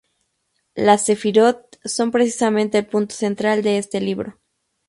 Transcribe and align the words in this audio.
Las 0.73 1.05
"sefirot" 1.05 1.77
son 1.85 2.09
precisamente 2.09 2.79
el 2.79 2.87
punto 2.87 3.13
central 3.13 3.61
de 3.61 3.77
este 3.77 4.01
libro. 4.01 4.39